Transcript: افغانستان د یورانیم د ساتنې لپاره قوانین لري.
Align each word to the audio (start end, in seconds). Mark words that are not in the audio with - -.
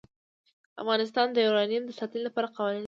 افغانستان 0.81 1.27
د 1.31 1.37
یورانیم 1.45 1.83
د 1.85 1.91
ساتنې 1.99 2.21
لپاره 2.27 2.47
قوانین 2.55 2.77
لري. 2.79 2.79